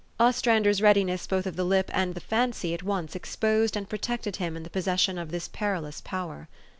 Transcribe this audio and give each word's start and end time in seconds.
Ostrander 0.19 0.73
's 0.73 0.81
readiness 0.81 1.27
both 1.27 1.45
of 1.45 1.55
the 1.55 1.63
lip 1.63 1.91
and 1.93 2.09
of 2.09 2.15
the 2.15 2.21
fancy 2.21 2.73
at 2.73 2.81
once 2.81 3.15
exposed 3.15 3.77
and 3.77 3.87
pro 3.87 3.99
tected 3.99 4.37
him 4.37 4.57
in 4.57 4.63
the 4.63 4.69
possession 4.71 5.19
of 5.19 5.29
this 5.29 5.47
perilous 5.47 6.01
power. 6.03 6.49